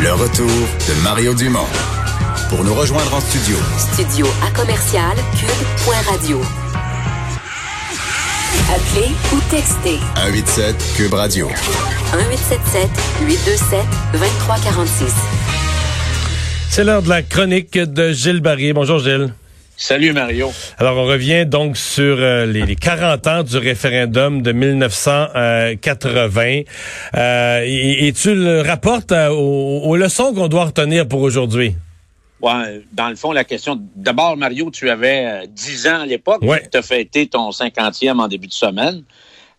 [0.00, 1.66] Le retour de Mario Dumont.
[2.50, 3.56] Pour nous rejoindre en studio.
[3.94, 6.40] Studio à commercial cube.radio.
[8.72, 9.98] Appelez ou textez.
[10.14, 11.48] 187 Cube Radio.
[11.48, 12.88] 1877
[13.26, 13.80] 827
[14.12, 15.12] 2346.
[16.70, 18.72] C'est l'heure de la chronique de Gilles Barrier.
[18.72, 19.32] Bonjour Gilles.
[19.80, 20.50] Salut Mario.
[20.78, 26.62] Alors on revient donc sur euh, les, les, 40 ans du référendum de 1980
[27.14, 31.76] euh, et, et, tu le rapportes euh, aux, aux leçons qu'on doit retenir pour aujourd'hui?
[32.42, 33.80] Ouais, dans le fond, la question.
[33.94, 36.42] D'abord, Mario, tu avais 10 ans à l'époque.
[36.42, 36.68] Ouais.
[36.72, 39.04] Tu as fêté ton 50e en début de semaine.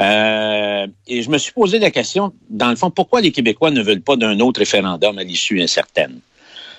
[0.00, 3.82] Euh, et je me suis posé la question, dans le fond, pourquoi les Québécois ne
[3.82, 6.20] veulent pas d'un autre référendum à l'issue incertaine?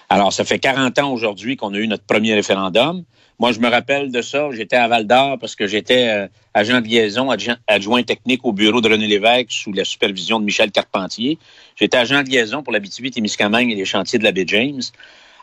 [0.09, 3.03] Alors, ça fait 40 ans aujourd'hui qu'on a eu notre premier référendum.
[3.39, 4.49] Moi, je me rappelle de ça.
[4.51, 7.29] J'étais à Val d'Or parce que j'étais euh, agent de liaison,
[7.67, 11.37] adjoint, technique au bureau de René Lévesque sous la supervision de Michel Carpentier.
[11.75, 14.81] J'étais agent de liaison pour la BTB-Témiscamingue et les chantiers de la baie James.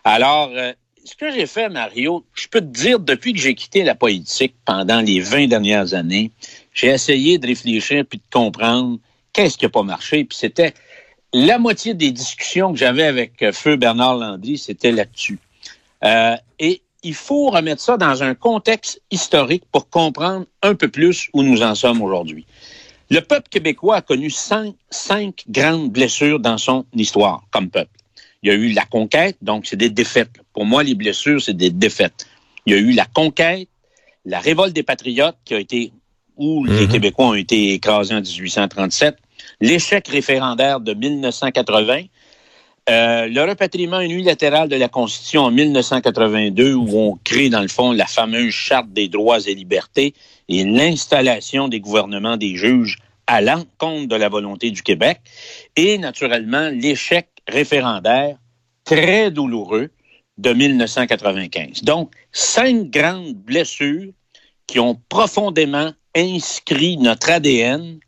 [0.03, 0.73] Alors, euh,
[1.05, 4.55] ce que j'ai fait, Mario, je peux te dire, depuis que j'ai quitté la politique
[4.64, 6.33] pendant les 20 dernières années,
[6.73, 8.98] j'ai essayé de réfléchir puis de comprendre
[9.33, 10.25] qu'est-ce qui n'a pas marché.
[10.25, 10.75] Puis c'était
[11.33, 15.39] la moitié des discussions que j'avais avec euh, Feu Bernard Landry, c'était là-dessus.
[16.05, 21.29] Euh, et il faut remettre ça dans un contexte historique pour comprendre un peu plus
[21.35, 22.47] où nous en sommes aujourd'hui.
[23.11, 27.91] Le peuple québécois a connu cinq, cinq grandes blessures dans son histoire comme peuple.
[28.43, 30.31] Il y a eu la conquête, donc c'est des défaites.
[30.55, 32.27] Pour moi, les blessures, c'est des défaites.
[32.67, 33.69] Il y a eu la conquête,
[34.25, 35.93] la révolte des patriotes qui a été
[36.37, 39.17] où les Québécois ont été écrasés en 1837,
[39.61, 42.05] l'échec référendaire de 1980,
[42.91, 47.93] euh, le repatriement unilatéral de la Constitution en 1982, où on crée, dans le fond,
[47.93, 50.15] la fameuse Charte des droits et libertés
[50.49, 55.21] et l'installation des gouvernements des juges à l'encontre de la volonté du Québec,
[55.77, 58.37] et naturellement l'échec référendaire
[58.85, 59.91] très douloureux
[60.37, 61.85] de 1995.
[61.85, 64.13] Donc, cinq grandes blessures
[64.67, 67.98] qui ont profondément inscrit notre ADN,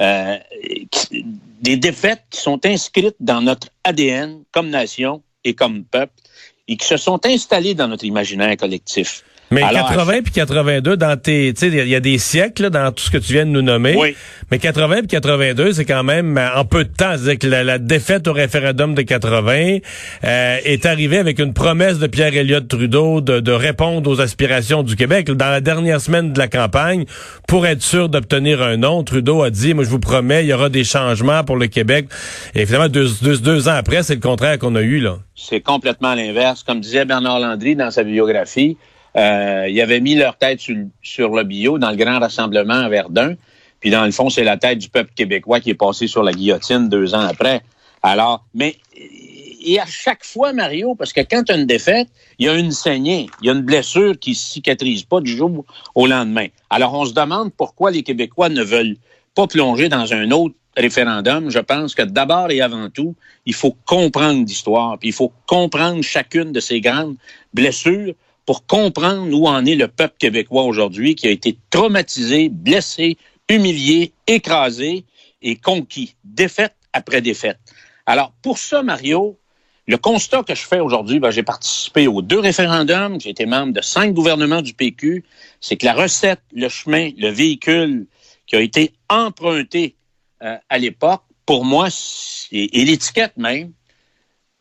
[0.00, 0.38] euh,
[1.60, 6.14] des défaites qui sont inscrites dans notre ADN comme nation et comme peuple
[6.68, 9.24] et qui se sont installées dans notre imaginaire collectif.
[9.52, 12.70] Mais Alors, 80 puis 82 dans tes, tu sais, il y a des siècles là,
[12.70, 13.94] dans tout ce que tu viens de nous nommer.
[13.98, 14.16] Oui.
[14.50, 17.12] Mais 80 puis 82, c'est quand même en peu de temps.
[17.16, 19.78] C'est-à-dire que la, la, défaite au référendum de 80
[20.24, 24.82] euh, est arrivée avec une promesse de Pierre Elliott Trudeau de, de, répondre aux aspirations
[24.82, 25.30] du Québec.
[25.30, 27.04] Dans la dernière semaine de la campagne,
[27.46, 30.54] pour être sûr d'obtenir un nom, Trudeau a dit, moi je vous promets, il y
[30.54, 32.08] aura des changements pour le Québec.
[32.54, 35.18] Et finalement, deux, deux, deux ans après, c'est le contraire qu'on a eu là.
[35.34, 36.62] C'est complètement l'inverse.
[36.62, 38.76] Comme disait Bernard Landry dans sa biographie,
[39.16, 43.34] euh, ils avaient mis leur tête sur, le bio dans le grand rassemblement à Verdun.
[43.80, 46.32] Puis dans le fond, c'est la tête du peuple québécois qui est passé sur la
[46.32, 47.62] guillotine deux ans après.
[48.02, 48.76] Alors, mais
[49.64, 52.08] et à chaque fois, Mario, parce que quand une défaite,
[52.38, 55.36] il y a une saignée, il y a une blessure qui ne cicatrise pas du
[55.36, 56.46] jour au lendemain.
[56.70, 58.96] Alors, on se demande pourquoi les Québécois ne veulent
[59.34, 61.50] pas plonger dans un autre référendum.
[61.50, 63.14] Je pense que d'abord et avant tout,
[63.46, 67.16] il faut comprendre l'histoire, puis il faut comprendre chacune de ces grandes
[67.54, 68.14] blessures
[68.52, 73.16] pour comprendre où en est le peuple québécois aujourd'hui qui a été traumatisé, blessé,
[73.48, 75.06] humilié, écrasé
[75.40, 77.58] et conquis, défaite après défaite.
[78.04, 79.38] Alors, pour ça, Mario,
[79.86, 83.72] le constat que je fais aujourd'hui, ben, j'ai participé aux deux référendums, j'ai été membre
[83.72, 85.24] de cinq gouvernements du PQ,
[85.62, 88.06] c'est que la recette, le chemin, le véhicule
[88.46, 89.96] qui a été emprunté
[90.42, 91.88] euh, à l'époque, pour moi,
[92.50, 93.72] et, et l'étiquette même,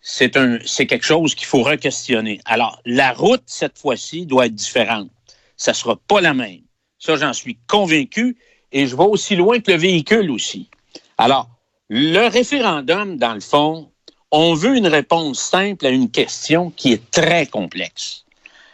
[0.01, 2.41] c'est un, c'est quelque chose qu'il faut re-questionner.
[2.45, 5.09] Alors, la route, cette fois-ci, doit être différente.
[5.57, 6.62] Ça sera pas la même.
[6.97, 8.38] Ça, j'en suis convaincu
[8.72, 10.69] et je vais aussi loin que le véhicule aussi.
[11.17, 11.50] Alors,
[11.89, 13.91] le référendum, dans le fond,
[14.31, 18.25] on veut une réponse simple à une question qui est très complexe.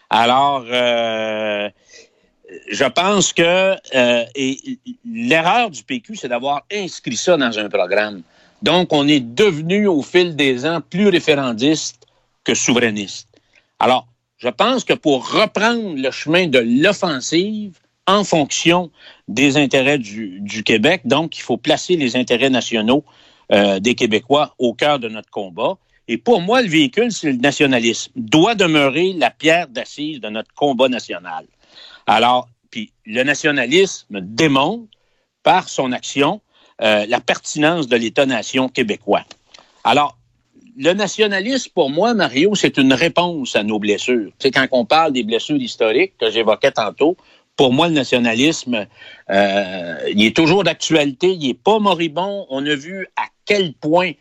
[0.10, 1.70] Alors, euh,
[2.70, 4.26] je pense que euh,
[5.06, 8.22] l'erreur du PQ, c'est d'avoir inscrit ça dans un programme.
[8.62, 12.08] Donc, on est devenu au fil des ans plus référendiste
[12.44, 13.28] que souverainiste.
[13.80, 14.08] Alors,
[14.38, 18.92] je pense que pour reprendre le chemin de l'offensive en fonction
[19.28, 23.04] des intérêts du, Québec, donc il faut placer les intérêts nationaux
[23.52, 25.78] euh, des Québécois au cœur de notre combat.
[26.08, 28.12] Et pour moi, le véhicule, c'est le nationalisme.
[28.16, 31.46] Doit demeurer la pierre d'assise de notre combat national.
[32.06, 34.88] Alors, puis le nationalisme démontre
[35.44, 36.42] par son action
[36.82, 39.24] euh, la pertinence de l'État-nation québécois.
[39.84, 40.18] Alors,
[40.78, 44.32] le nationalisme, pour moi, Mario, c'est une réponse à nos blessures.
[44.38, 47.18] C'est quand on parle des blessures historiques que j'évoquais tantôt,
[47.56, 48.86] pour moi, le nationalisme,
[49.32, 52.46] euh, il est toujours d'actualité, il n'est pas moribond.
[52.50, 54.12] On a vu à quel point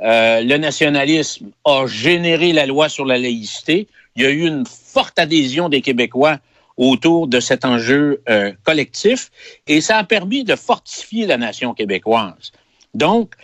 [0.00, 3.86] euh, le nationalisme a généré la loi sur la laïcité.
[4.16, 6.38] Il y a eu une forte adhésion des Québécois
[6.76, 9.30] autour de cet enjeu euh, collectif
[9.66, 12.52] et ça a permis de fortifier la nation québécoise.
[12.94, 13.34] Donc,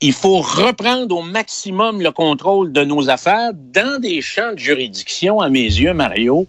[0.00, 5.40] il faut reprendre au maximum le contrôle de nos affaires dans des champs de juridiction,
[5.40, 6.46] à mes yeux, Mario,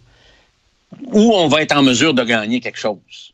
[1.07, 3.33] où on va être en mesure de gagner quelque chose.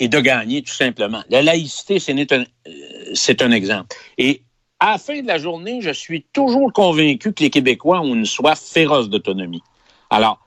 [0.00, 1.22] Et de gagner tout simplement.
[1.28, 3.94] La laïcité, c'est un, un exemple.
[4.18, 4.42] Et
[4.80, 8.26] à la fin de la journée, je suis toujours convaincu que les Québécois ont une
[8.26, 9.62] soif féroce d'autonomie.
[10.10, 10.41] Alors,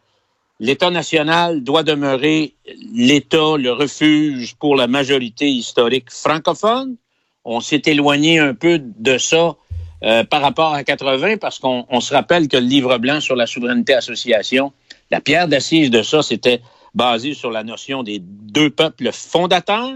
[0.59, 2.55] l'État national doit demeurer
[2.93, 6.95] l'État, le refuge pour la majorité historique francophone.
[7.43, 9.55] On s'est éloigné un peu de ça
[10.03, 13.45] euh, par rapport à 80 parce qu'on se rappelle que le livre blanc sur la
[13.45, 14.73] souveraineté association,
[15.11, 16.61] la pierre d'assise de ça, c'était
[16.93, 19.95] basé sur la notion des deux peuples fondateurs.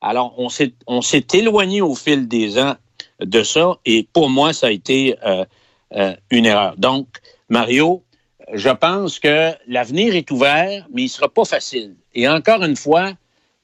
[0.00, 2.76] Alors, on s'est, éloigné au fil des ans
[3.20, 5.44] de ça et pour moi, ça a été euh,
[5.94, 6.76] euh, une erreur.
[6.76, 7.06] Donc,
[7.48, 8.02] Mario,
[8.52, 11.94] je pense que l'avenir est ouvert, mais il sera pas facile.
[12.14, 13.12] Et encore une fois,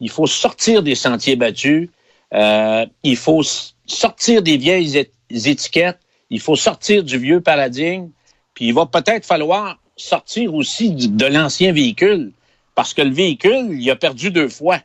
[0.00, 1.88] il faut sortir des sentiers battus,
[2.32, 3.42] euh, il faut
[3.86, 5.98] sortir des vieilles étiquettes,
[6.30, 8.08] il faut sortir du vieux paradigme,
[8.54, 12.32] puis il va peut-être falloir sortir aussi de l'ancien véhicule,
[12.74, 14.80] parce que le véhicule, il a perdu deux fois.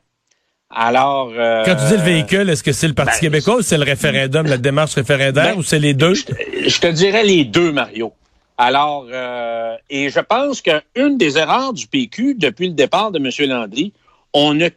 [0.69, 1.31] Alors.
[1.35, 3.77] Euh, Quand tu dis le véhicule, est-ce que c'est le Parti ben, québécois ou c'est
[3.77, 6.13] le référendum, la démarche référendaire, ben, ou c'est les deux?
[6.13, 6.25] Je,
[6.67, 8.13] je, te dirais les deux, Mario.
[8.61, 13.49] Alors, euh, et je pense qu'une des erreurs du PQ depuis le départ de M.
[13.49, 13.93] Landry,
[14.33, 14.67] on a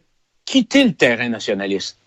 [0.45, 1.97] quitté le terrain nationaliste.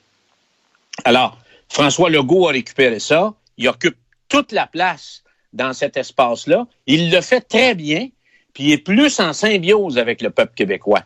[1.05, 1.37] Alors,
[1.69, 3.35] François Legault a récupéré ça.
[3.59, 3.99] Il occupe
[4.31, 6.67] toute la place dans cet espace-là.
[6.87, 8.09] Il le fait très bien,
[8.55, 11.03] puis il est plus en symbiose avec le peuple québécois.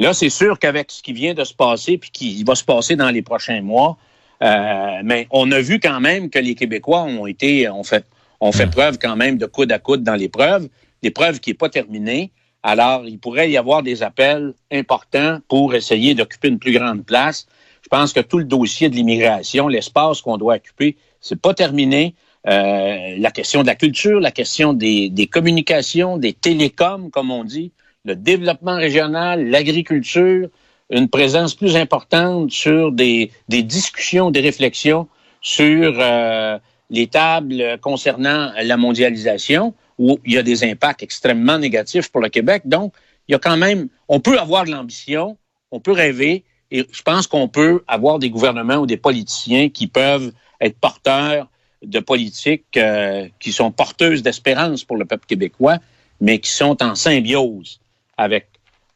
[0.00, 2.94] Là, c'est sûr qu'avec ce qui vient de se passer, puis qui va se passer
[2.94, 3.96] dans les prochains mois,
[4.42, 8.04] euh, mais on a vu quand même que les Québécois ont été, ont fait,
[8.40, 10.68] on fait preuve quand même de coude à coude dans l'épreuve,
[11.02, 12.30] l'épreuve qui n'est pas terminée.
[12.62, 17.46] Alors, il pourrait y avoir des appels importants pour essayer d'occuper une plus grande place.
[17.82, 22.14] Je pense que tout le dossier de l'immigration, l'espace qu'on doit occuper, c'est pas terminé.
[22.46, 27.44] Euh, la question de la culture, la question des, des communications, des télécoms, comme on
[27.44, 27.72] dit,
[28.04, 30.48] le développement régional, l'agriculture,
[30.90, 35.06] une présence plus importante sur des, des discussions, des réflexions
[35.42, 36.58] sur euh,
[36.90, 42.28] les tables concernant la mondialisation, où il y a des impacts extrêmement négatifs pour le
[42.28, 42.62] Québec.
[42.64, 42.94] Donc,
[43.28, 45.36] il y a quand même, on peut avoir de l'ambition,
[45.70, 49.86] on peut rêver, et je pense qu'on peut avoir des gouvernements ou des politiciens qui
[49.86, 51.48] peuvent être porteurs
[51.82, 55.78] de politiques euh, qui sont porteuses d'espérance pour le peuple québécois,
[56.20, 57.80] mais qui sont en symbiose
[58.16, 58.48] avec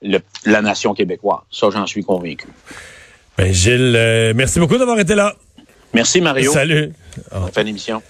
[0.02, 1.40] la nation québécoise.
[1.50, 2.47] Ça, j'en suis convaincu.
[3.38, 5.35] Ben, Gilles, euh, merci beaucoup d'avoir été là.
[5.94, 6.52] Merci, Mario.
[6.52, 6.93] Salut.
[7.32, 8.02] On fait l'émission.